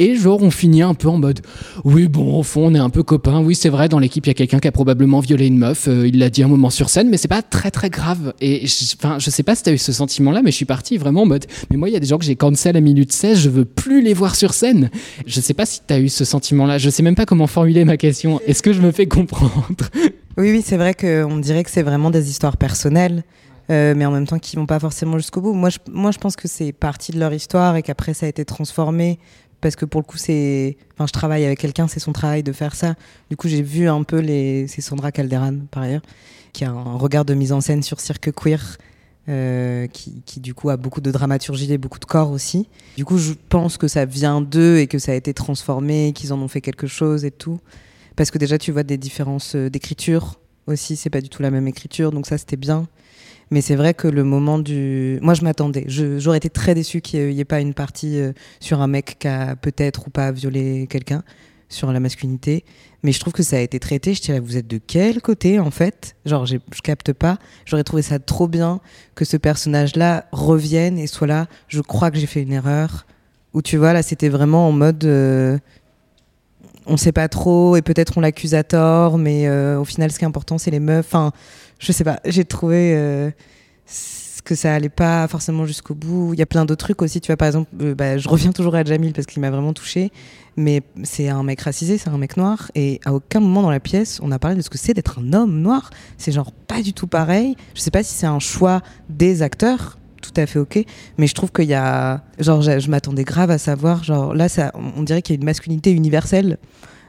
[0.00, 1.40] Et genre, on finit un peu en mode
[1.84, 3.42] Oui, bon, au fond, on est un peu copains.
[3.42, 5.88] Oui, c'est vrai, dans l'équipe, il y a quelqu'un qui a probablement violé une meuf.
[5.88, 8.32] Euh, il l'a dit un moment sur scène, mais c'est pas très très grave.
[8.40, 11.24] Et enfin, je, sais pas si t'as eu ce sentiment-là, mais je suis parti vraiment
[11.24, 13.40] en mode Mais moi, il y a des gens que j'ai cancel à minute 16,
[13.40, 14.88] je veux plus les voir sur scène.
[15.26, 16.78] Je sais pas si t'as eu ce sentiment-là.
[16.78, 18.40] Je sais même pas comment formuler ma question.
[18.46, 19.84] Est-ce que je me fais comprendre?
[20.38, 23.22] Oui, oui, c'est vrai qu'on dirait que c'est vraiment des histoires personnelles.
[23.70, 25.52] Euh, mais en même temps qui vont pas forcément jusqu'au bout.
[25.52, 28.44] Moi moi, je pense que c'est partie de leur histoire et qu'après ça a été
[28.44, 29.18] transformé
[29.60, 32.52] parce que pour le coup c'est enfin je travaille avec quelqu'un c'est son travail de
[32.52, 32.94] faire ça.
[33.28, 36.02] Du coup j'ai vu un peu les c'est Sandra Calderan par ailleurs
[36.52, 38.78] qui a un regard de mise en scène sur cirque queer
[39.28, 42.68] euh, qui, qui, du coup a beaucoup de dramaturgie et beaucoup de corps aussi.
[42.96, 46.32] Du coup je pense que ça vient d'eux et que ça a été transformé qu'ils
[46.32, 47.60] en ont fait quelque chose et tout.
[48.16, 51.50] Parce que déjà tu vois des différences euh, d'écriture aussi c'est pas du tout la
[51.50, 52.86] même écriture donc ça c'était bien
[53.50, 55.18] Mais c'est vrai que le moment du.
[55.22, 55.84] Moi, je m'attendais.
[55.88, 59.26] J'aurais été très déçue qu'il n'y ait pas une partie euh, sur un mec qui
[59.28, 61.24] a peut-être ou pas violé quelqu'un,
[61.68, 62.64] sur la masculinité.
[63.02, 64.14] Mais je trouve que ça a été traité.
[64.14, 66.14] Je dirais, vous êtes de quel côté, en fait?
[66.26, 67.38] Genre, je capte pas.
[67.64, 68.80] J'aurais trouvé ça trop bien
[69.16, 71.46] que ce personnage-là revienne et soit là.
[71.66, 73.06] Je crois que j'ai fait une erreur.
[73.52, 75.04] Ou tu vois, là, c'était vraiment en mode.
[75.04, 75.58] Euh,
[76.86, 80.18] on sait pas trop et peut-être on l'accuse à tort, mais euh, au final, ce
[80.18, 81.06] qui est important, c'est les meufs.
[81.06, 81.32] Enfin,
[81.80, 82.20] je sais pas.
[82.24, 83.30] J'ai trouvé euh,
[84.44, 86.34] que ça allait pas forcément jusqu'au bout.
[86.34, 87.20] Il y a plein d'autres trucs aussi.
[87.20, 90.12] Tu vois, par exemple, bah, je reviens toujours à Jamil parce qu'il m'a vraiment touché.
[90.56, 92.70] Mais c'est un mec racisé, c'est un mec noir.
[92.74, 95.18] Et à aucun moment dans la pièce, on a parlé de ce que c'est d'être
[95.18, 95.90] un homme noir.
[96.18, 97.56] C'est genre pas du tout pareil.
[97.74, 100.84] Je sais pas si c'est un choix des acteurs tout à fait ok.
[101.16, 102.22] Mais je trouve qu'il y a.
[102.38, 104.04] Genre, je, m'attendais grave à savoir.
[104.04, 106.58] Genre, là, ça, on dirait qu'il y a une masculinité universelle.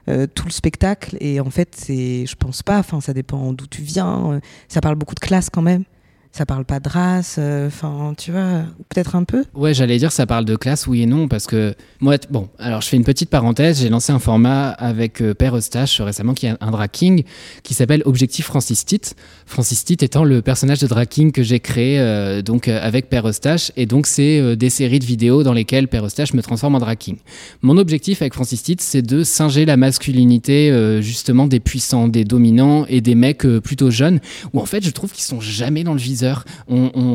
[0.10, 1.16] Euh, tout le spectacle.
[1.20, 4.34] Et en fait c'est je pense pas enfin ça dépend d'où tu viens.
[4.34, 5.84] Euh, ça parle beaucoup de classe quand même
[6.32, 9.44] ça parle pas de race, euh, enfin, tu vois, peut-être un peu.
[9.54, 12.82] Ouais, j'allais dire ça parle de classe, oui et non, parce que moi, bon, alors
[12.82, 16.46] je fais une petite parenthèse, j'ai lancé un format avec euh, Père Eustache récemment, qui
[16.46, 17.24] est un drag king,
[17.64, 19.16] qui s'appelle Objectif Francis Titt.
[19.46, 23.28] Francis Titt étant le personnage de drag king que j'ai créé euh, donc avec Père
[23.28, 26.80] Eustache, et donc c'est des séries de vidéos dans lesquelles Père Eustache me transforme en
[26.80, 27.18] drag king.
[27.62, 32.86] Mon objectif avec Francis Titt, c'est de singer la masculinité justement des puissants, des dominants
[32.88, 34.20] et des mecs plutôt jeunes,
[34.54, 36.00] où en fait je trouve qu'ils sont jamais dans le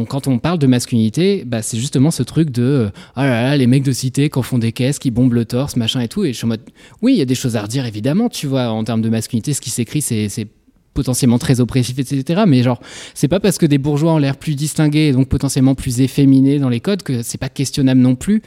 [0.08, 3.82] quand on parle de masculinité, bah, c'est justement ce truc de euh, oh les mecs
[3.82, 6.24] de cité qui font des caisses, qui bombent le torse, machin et tout.
[6.24, 6.62] Et je suis en mode,
[7.02, 9.52] oui, il y a des choses à redire évidemment, tu vois, en termes de masculinité,
[9.52, 10.48] ce qui s'écrit, c'est
[10.96, 12.42] potentiellement très oppressif, etc.
[12.48, 12.80] Mais genre,
[13.14, 16.58] c'est pas parce que des bourgeois ont l'air plus distingués et donc potentiellement plus efféminés
[16.58, 18.42] dans les codes que c'est pas questionnable non plus.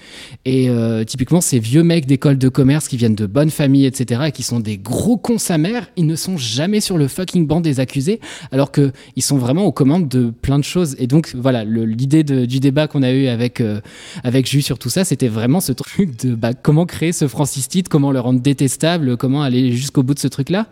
[0.45, 4.21] Et euh, typiquement, ces vieux mecs d'école de commerce qui viennent de bonnes familles, etc.,
[4.27, 7.45] et qui sont des gros cons sa mère, ils ne sont jamais sur le fucking
[7.47, 8.19] banc des accusés,
[8.51, 10.95] alors que ils sont vraiment aux commandes de plein de choses.
[10.99, 13.79] Et donc, voilà, l'idée du débat qu'on a eu avec, euh,
[14.23, 17.89] avec Jus sur tout ça, c'était vraiment ce truc de bah, comment créer ce francistite,
[17.89, 20.67] comment le rendre détestable, comment aller jusqu'au bout de ce truc-là.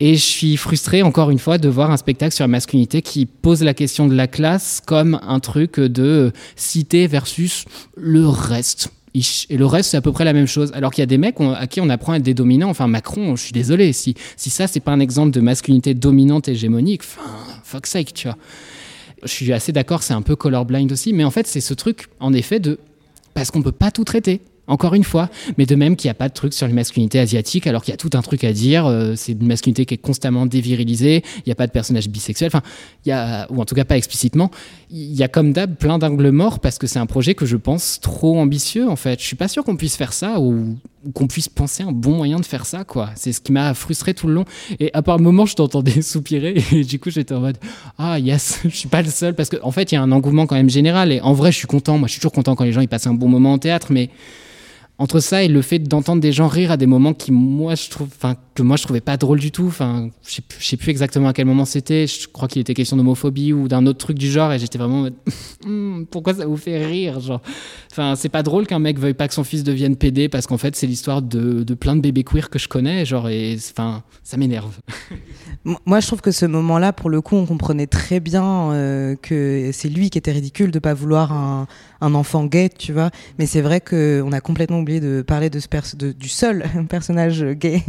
[0.00, 3.26] Et je suis frustré encore une fois de voir un spectacle sur la masculinité qui
[3.26, 7.64] pose la question de la classe comme un truc de cité versus
[7.96, 8.90] le reste.
[9.48, 10.72] Et le reste, c'est à peu près la même chose.
[10.74, 12.68] Alors qu'il y a des mecs à qui on apprend à être des dominants.
[12.68, 13.94] Enfin, Macron, je suis désolé.
[13.94, 17.30] Si, si ça, c'est pas un exemple de masculinité dominante hégémonique, enfin,
[17.64, 18.36] fuck sake, tu vois.
[19.22, 21.14] Je suis assez d'accord, c'est un peu colorblind aussi.
[21.14, 22.78] Mais en fait, c'est ce truc, en effet, de.
[23.32, 25.28] Parce qu'on peut pas tout traiter encore une fois.
[25.58, 27.92] Mais de même qu'il n'y a pas de truc sur les masculinités asiatiques, alors qu'il
[27.92, 28.86] y a tout un truc à dire.
[28.86, 31.22] Euh, c'est une masculinité qui est constamment dévirilisée.
[31.38, 32.48] Il n'y a pas de personnage bisexuel.
[32.48, 32.62] Enfin,
[33.04, 34.50] il y a, ou en tout cas pas explicitement.
[34.90, 37.56] Il y a comme d'hab plein d'angles morts parce que c'est un projet que je
[37.56, 39.20] pense trop ambitieux, en fait.
[39.20, 40.76] Je suis pas sûr qu'on puisse faire ça ou,
[41.14, 43.10] qu'on puisse penser un bon moyen de faire ça, quoi.
[43.14, 44.44] C'est ce qui m'a frustré tout le long.
[44.80, 47.58] Et à part un moment, je t'entendais soupirer et du coup, j'étais en mode,
[47.98, 50.12] ah, yes, je suis pas le seul parce qu'en en fait, il y a un
[50.12, 51.98] engouement quand même général et en vrai, je suis content.
[51.98, 53.88] Moi, je suis toujours content quand les gens ils passent un bon moment en théâtre,
[53.90, 54.10] mais
[54.98, 57.90] entre ça et le fait d'entendre des gens rire à des moments qui moi je
[57.90, 59.66] trouve enfin que moi je trouvais pas drôle du tout.
[59.66, 62.06] Enfin je sais, sais plus exactement à quel moment c'était.
[62.08, 65.08] Je crois qu'il était question d'homophobie ou d'un autre truc du genre et j'étais vraiment
[65.64, 67.42] hmm, pourquoi ça vous fait rire genre?
[67.92, 70.58] Enfin c'est pas drôle qu'un mec veuille pas que son fils devienne PD parce qu'en
[70.58, 74.02] fait c'est l'histoire de, de, plein de bébés queer que je connais genre et enfin
[74.24, 74.76] ça m'énerve.
[75.84, 79.14] Moi je trouve que ce moment là pour le coup on comprenait très bien euh,
[79.16, 81.66] que c'est lui qui était ridicule de pas vouloir un,
[82.00, 83.10] un enfant gay tu vois.
[83.38, 87.44] Mais c'est vrai que on a complètement oublié de parler de ce du seul personnage
[87.44, 87.82] gay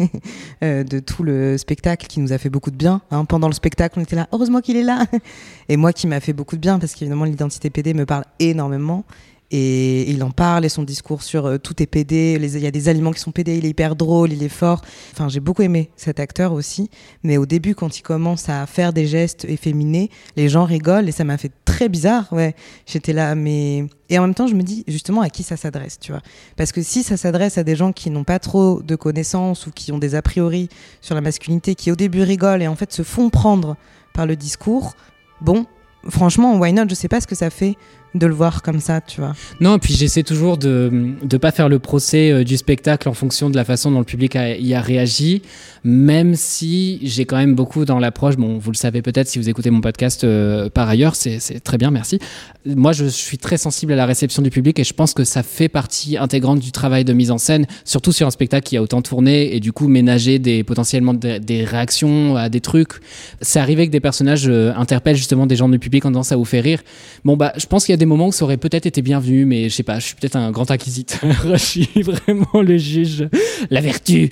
[0.63, 3.01] euh, de tout le spectacle qui nous a fait beaucoup de bien.
[3.11, 3.25] Hein.
[3.25, 5.05] Pendant le spectacle, on était là, heureusement qu'il est là.
[5.69, 9.05] Et moi qui m'a fait beaucoup de bien parce qu'évidemment l'identité PD me parle énormément.
[9.49, 12.71] Et il en parle et son discours sur euh, tout est PD, il y a
[12.71, 14.81] des aliments qui sont PD, il est hyper drôle, il est fort.
[15.13, 16.89] Enfin, j'ai beaucoup aimé cet acteur aussi.
[17.23, 21.13] Mais au début, quand il commence à faire des gestes efféminés, les gens rigolent et
[21.13, 22.27] ça m'a fait très bizarre.
[22.33, 22.55] Ouais,
[22.85, 25.97] j'étais là, mais et en même temps, je me dis justement à qui ça s'adresse,
[25.99, 26.21] tu vois.
[26.57, 29.71] Parce que si ça s'adresse à des gens qui n'ont pas trop de connaissances ou
[29.71, 30.67] qui ont des a priori
[30.99, 33.77] sur la masculinité, qui au début rigolent et en fait se font prendre
[34.13, 34.95] par le discours,
[35.39, 35.65] bon,
[36.09, 36.85] franchement, why not?
[36.89, 37.75] Je sais pas ce que ça fait
[38.17, 39.33] de le voir comme ça, tu vois.
[39.59, 43.49] Non, puis j'essaie toujours de ne pas faire le procès euh, du spectacle en fonction
[43.49, 45.41] de la façon dont le public y a réagi,
[45.83, 49.49] même si j'ai quand même beaucoup dans l'approche, bon, vous le savez peut-être si vous
[49.49, 52.19] écoutez mon podcast euh, par ailleurs, c'est très bien, merci.
[52.65, 55.43] Moi, je suis très sensible à la réception du public et je pense que ça
[55.43, 58.81] fait partie intégrante du travail de mise en scène, surtout sur un spectacle qui a
[58.81, 62.93] autant tourné et du coup ménager des, potentiellement des, réactions à des trucs.
[63.41, 66.35] C'est arrivé que des personnages euh, interpellent justement des gens du public en disant ça
[66.35, 66.81] vous fait rire.
[67.23, 69.45] Bon, bah, je pense qu'il y a des moments où ça aurait peut-être été bienvenu,
[69.45, 73.27] mais je sais pas, je suis peut-être un grand inquisiteur, je suis vraiment le juge,
[73.69, 74.29] la vertu.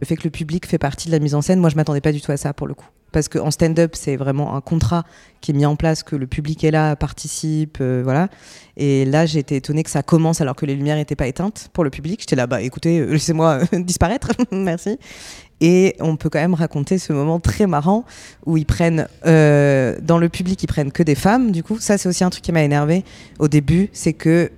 [0.00, 2.00] le fait que le public fait partie de la mise en scène, moi je m'attendais
[2.00, 2.86] pas du tout à ça pour le coup.
[3.12, 5.04] Parce qu'en stand-up, c'est vraiment un contrat
[5.40, 8.28] qui est mis en place, que le public est là, participe, euh, voilà.
[8.76, 11.84] Et là, été étonnée que ça commence alors que les lumières n'étaient pas éteintes pour
[11.84, 12.20] le public.
[12.20, 14.98] J'étais là, bah écoutez, euh, laissez-moi disparaître, merci.
[15.60, 18.04] Et on peut quand même raconter ce moment très marrant
[18.46, 21.50] où ils prennent, euh, dans le public, ils prennent que des femmes.
[21.50, 23.04] Du coup, ça, c'est aussi un truc qui m'a énervé
[23.38, 24.50] au début, c'est que,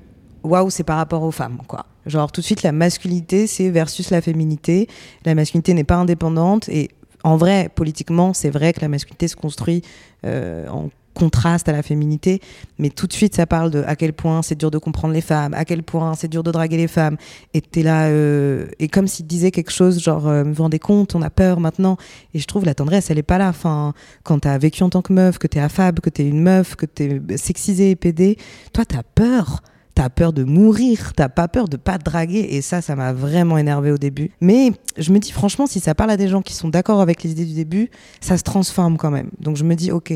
[0.42, 1.86] waouh, c'est par rapport aux femmes, quoi.
[2.06, 4.88] Genre, tout de suite, la masculinité, c'est versus la féminité.
[5.24, 6.68] La masculinité n'est pas indépendante.
[6.70, 6.90] Et
[7.22, 9.82] en vrai, politiquement, c'est vrai que la masculinité se construit
[10.24, 10.88] euh, en
[11.20, 12.40] contraste à la féminité,
[12.78, 15.20] mais tout de suite ça parle de à quel point c'est dur de comprendre les
[15.20, 17.18] femmes, à quel point c'est dur de draguer les femmes,
[17.52, 21.14] et t'es là, euh, et comme s'il disait quelque chose genre, euh, vous rendez compte,
[21.14, 21.98] on a peur maintenant,
[22.32, 25.02] et je trouve la tendresse, elle est pas là, enfin, quand t'as vécu en tant
[25.02, 28.38] que meuf, que t'es affable, que t'es une meuf, que t'es sexisée et pédée,
[28.72, 29.62] toi t'as peur,
[29.94, 33.12] t'as peur de mourir, t'as pas peur de pas te draguer, et ça, ça m'a
[33.12, 34.30] vraiment énervé au début.
[34.40, 37.22] Mais je me dis franchement, si ça parle à des gens qui sont d'accord avec
[37.22, 37.90] les idées du début,
[38.22, 39.28] ça se transforme quand même.
[39.38, 40.14] Donc je me dis, ok,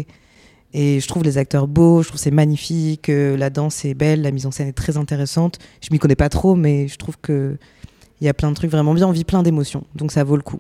[0.74, 4.22] et je trouve les acteurs beaux, je trouve c'est magnifique, euh, la danse est belle,
[4.22, 5.58] la mise en scène est très intéressante.
[5.80, 7.56] Je m'y connais pas trop, mais je trouve que
[8.20, 10.36] il y a plein de trucs vraiment bien, on vit plein d'émotions, donc ça vaut
[10.36, 10.58] le coup.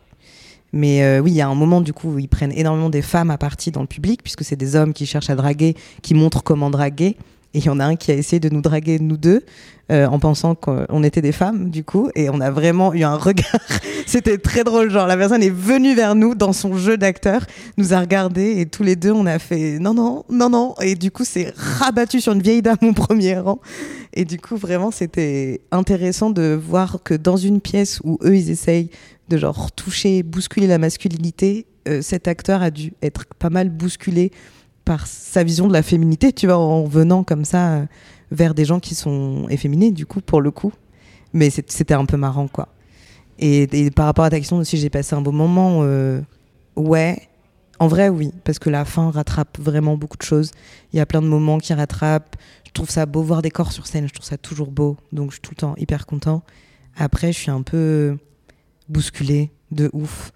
[0.72, 3.02] Mais euh, oui, il y a un moment du coup où ils prennent énormément des
[3.02, 6.14] femmes à partie dans le public, puisque c'est des hommes qui cherchent à draguer, qui
[6.14, 7.16] montrent comment draguer.
[7.54, 9.44] Et il y en a un qui a essayé de nous draguer, nous deux,
[9.92, 12.10] euh, en pensant qu'on était des femmes, du coup.
[12.16, 13.60] Et on a vraiment eu un regard.
[14.06, 14.90] C'était très drôle.
[14.90, 17.46] Genre, la personne est venue vers nous dans son jeu d'acteur,
[17.78, 20.74] nous a regardé et tous les deux, on a fait non, non, non, non.
[20.82, 23.60] Et du coup, c'est rabattu sur une vieille dame au premier rang.
[24.14, 28.50] Et du coup, vraiment, c'était intéressant de voir que dans une pièce où eux, ils
[28.50, 28.90] essayent
[29.28, 34.32] de genre toucher, bousculer la masculinité, euh, cet acteur a dû être pas mal bousculé
[34.84, 37.86] par sa vision de la féminité, tu vois, en venant comme ça euh,
[38.30, 40.72] vers des gens qui sont efféminés, du coup, pour le coup.
[41.32, 42.68] Mais c'était un peu marrant, quoi.
[43.38, 46.20] Et, par rapport à ta question si j'ai passé un beau moment, euh,
[46.76, 47.28] ouais.
[47.80, 50.52] En vrai, oui, parce que la fin rattrape vraiment beaucoup de choses.
[50.92, 52.36] Il y a plein de moments qui rattrapent.
[52.66, 54.96] Je trouve ça beau voir des corps sur scène, je trouve ça toujours beau.
[55.12, 56.42] Donc je suis tout le temps hyper content.
[56.96, 58.16] Après, je suis un peu
[58.88, 60.32] bousculée de ouf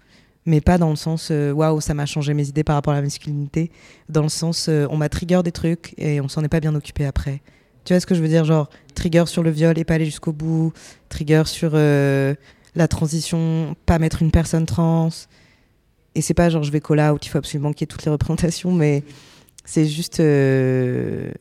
[0.49, 2.95] mais pas dans le sens euh, waouh, ça m'a changé mes idées par rapport à
[2.95, 3.71] la masculinité,
[4.09, 6.73] dans le sens euh, on m'a trigger des trucs et on s'en est pas bien
[6.75, 7.41] occupé après.
[7.85, 8.45] Tu vois ce que je veux dire?
[8.45, 10.73] Genre, trigger sur le viol et pas aller jusqu'au bout,
[11.07, 12.33] trigger sur euh,
[12.75, 15.09] la transition, pas mettre une personne trans.
[16.15, 18.03] Et c'est pas genre je vais call out, il faut absolument qu'il y ait toutes
[18.03, 19.03] les représentations, mais
[19.63, 20.17] c'est juste.
[20.17, 21.31] je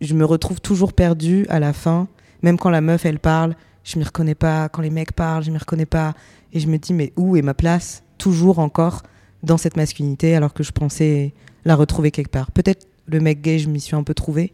[0.00, 2.06] me retrouve toujours perdue à la fin,
[2.42, 4.68] même quand la meuf elle parle, je m'y reconnais pas.
[4.68, 6.14] Quand les mecs parlent, je m'y reconnais pas.
[6.52, 8.04] Et je me dis, mais où est ma place?
[8.26, 9.04] Toujours encore
[9.44, 11.32] dans cette masculinité alors que je pensais
[11.64, 12.50] la retrouver quelque part.
[12.50, 14.52] Peut-être le mec gay, je m'y suis un peu trouvé,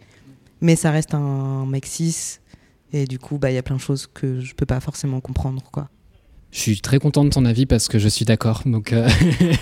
[0.60, 2.38] mais ça reste un mec cis
[2.92, 5.20] et du coup, bah il y a plein de choses que je peux pas forcément
[5.20, 5.88] comprendre quoi.
[6.52, 8.60] Je suis très content de ton avis parce que je suis d'accord.
[8.66, 9.08] Donc, euh,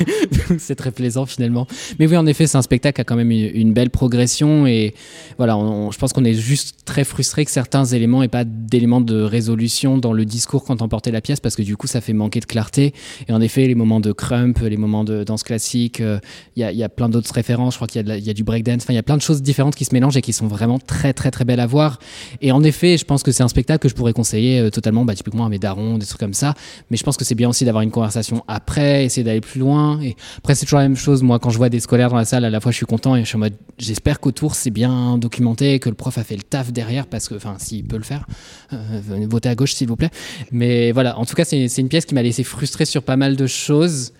[0.59, 1.69] c'est très plaisant finalement.
[2.01, 4.67] Mais oui, en effet, c'est un spectacle qui a quand même une belle progression.
[4.67, 4.95] Et
[5.39, 5.57] voilà,
[5.93, 9.99] je pense qu'on est juste très frustré que certains éléments n'aient pas d'éléments de résolution
[9.99, 12.41] dans le discours quand on portait la pièce parce que du coup, ça fait manquer
[12.41, 12.93] de clarté.
[13.29, 16.19] Et en effet, les moments de crump, les moments de danse classique, euh,
[16.57, 17.75] il y, a plein d'autres références.
[17.75, 18.83] Je crois qu'il y, y, a du breakdance.
[18.83, 20.81] Enfin, il y a plein de choses différentes qui se mélangent et qui sont vraiment
[20.81, 22.01] très, très, très belles à voir.
[22.43, 25.05] Et en effet, je pense que c'est un spectacle que je pourrais conseiller euh, totalement,
[25.05, 26.55] bah, typiquement à mes darons, des trucs comme ça
[26.91, 30.01] mais je pense que c'est bien aussi d'avoir une conversation après, essayer d'aller plus loin.
[30.03, 31.23] Et après, c'est toujours la même chose.
[31.23, 33.17] Moi, quand je vois des scolaires dans la salle, à la fois, je suis content
[33.17, 36.37] et je suis en mode, j'espère qu'autour, c'est bien documenté, que le prof a fait
[36.37, 38.27] le taf derrière, parce que, enfin, s'il peut le faire,
[38.73, 40.11] euh, à gauche, s'il vous plaît.
[40.53, 43.37] Mais voilà, en tout cas, c'est une pièce qui m'a laissé frustré sur pas mal
[43.37, 44.13] de choses.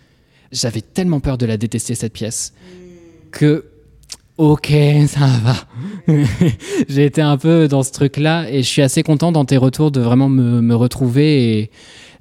[0.53, 2.53] J'avais tellement peur de la détester, cette pièce,
[3.31, 3.65] que
[4.41, 4.73] ok,
[5.07, 5.55] ça va.
[6.89, 9.91] j'ai été un peu dans ce truc-là et je suis assez content dans tes retours
[9.91, 11.71] de vraiment me, me retrouver et,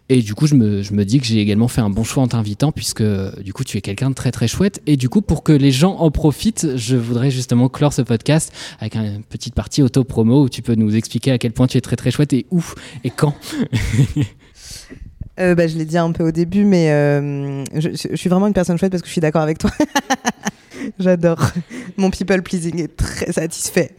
[0.10, 2.24] et du coup, je me, je me dis que j'ai également fait un bon choix
[2.24, 3.04] en t'invitant, puisque
[3.44, 4.82] du coup, tu es quelqu'un de très très chouette.
[4.88, 8.52] Et du coup, pour que les gens en profitent, je voudrais justement clore ce podcast
[8.80, 11.82] avec une petite partie auto-promo où tu peux nous expliquer à quel point tu es
[11.82, 12.64] très très chouette et où
[13.04, 13.36] et quand.
[15.40, 18.54] Euh, bah, je l'ai dit un peu au début, mais euh, je, suis vraiment une
[18.54, 19.72] personne chouette parce que je suis d'accord avec toi.
[21.00, 21.52] J'adore.
[21.98, 23.92] Mon people pleasing est très satisfait.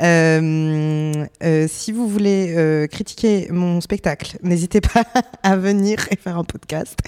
[0.00, 5.04] Euh, euh, si vous voulez euh, critiquer mon spectacle, n'hésitez pas
[5.42, 6.98] à venir et faire un podcast.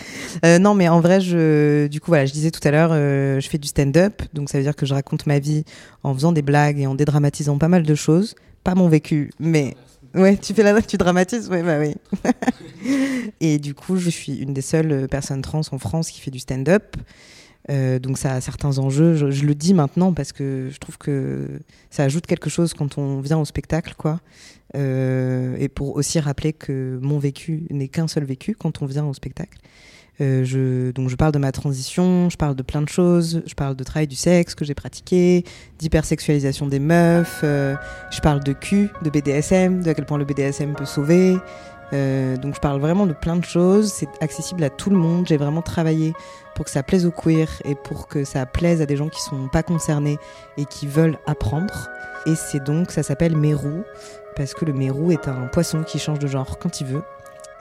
[0.45, 3.59] non, mais en vrai, je, du coup, voilà, je disais tout à l'heure, je fais
[3.59, 5.65] du stand-up, donc ça veut dire que je raconte ma vie
[6.03, 8.35] en faisant des blagues et en dédramatisant pas mal de choses.
[8.65, 9.77] Pas mon vécu, mais
[10.15, 11.95] Ouais, tu fais la tu dramatises, ouais, bah oui.
[13.41, 16.39] et du coup, je suis une des seules personnes trans en France qui fait du
[16.39, 16.97] stand-up.
[17.69, 19.31] Euh, donc ça a certains enjeux.
[19.31, 21.49] Je, le dis maintenant parce que je trouve que
[21.91, 24.21] ça ajoute quelque chose quand on vient au spectacle, quoi.
[24.75, 29.05] Euh, et pour aussi rappeler que mon vécu n'est qu'un seul vécu quand on vient
[29.05, 29.59] au spectacle.
[30.23, 33.55] Euh, je, donc je parle de ma transition, je parle de plein de choses, je
[33.55, 35.45] parle de travail du sexe que j'ai pratiqué,
[35.79, 40.75] d'hypersexualisation des meufs, je parle de cul, de BDSM, de à quel point le BDSM
[40.75, 41.37] peut sauver,
[41.93, 45.27] euh, donc je parle vraiment de plein de choses, c'est accessible à tout le monde.
[45.27, 46.15] J'ai vraiment travaillé
[46.55, 49.21] pour que ça plaise aux queer et pour que ça plaise à des gens qui
[49.21, 50.19] sont pas concernés
[50.57, 51.89] et qui veulent apprendre.
[52.27, 53.85] Et c'est donc, ça s'appelle Mérou,
[54.35, 57.03] parce que le Mérou est un poisson qui change de genre quand il veut.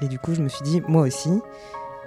[0.01, 1.41] Et du coup, je me suis dit, moi aussi,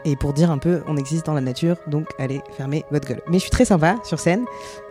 [0.05, 3.21] et pour dire un peu on existe dans la nature, donc allez fermer votre gueule.
[3.29, 4.45] Mais je suis très sympa sur scène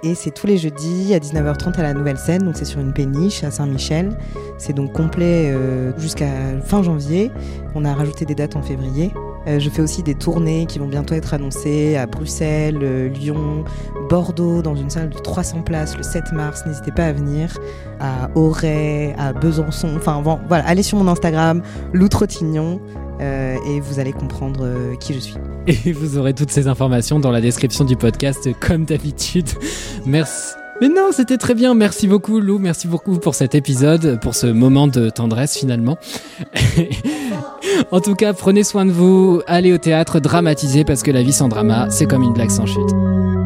[0.03, 2.93] et c'est tous les jeudis à 19h30 à la nouvelle scène, donc c'est sur une
[2.93, 4.17] péniche à Saint-Michel.
[4.57, 6.29] C'est donc complet euh, jusqu'à
[6.63, 7.31] fin janvier.
[7.75, 9.11] On a rajouté des dates en février.
[9.47, 13.63] Euh, je fais aussi des tournées qui vont bientôt être annoncées à Bruxelles, euh, Lyon,
[14.09, 16.63] Bordeaux, dans une salle de 300 places le 7 mars.
[16.65, 17.57] N'hésitez pas à venir.
[17.99, 19.89] À Auray, à Besançon.
[19.95, 21.61] Enfin, voilà, allez sur mon Instagram,
[21.93, 22.81] Lou Trottignon.
[23.19, 25.35] Euh, et vous allez comprendre euh, qui je suis.
[25.67, 29.49] Et vous aurez toutes ces informations dans la description du podcast comme d'habitude.
[30.05, 30.53] Merci.
[30.79, 31.73] Mais non, c'était très bien.
[31.73, 32.59] Merci beaucoup, Lou.
[32.59, 35.97] Merci beaucoup pour cet épisode, pour ce moment de tendresse finalement.
[37.91, 41.33] en tout cas, prenez soin de vous, allez au théâtre, dramatisez parce que la vie
[41.33, 43.36] sans drama, c'est comme une blague sans chute.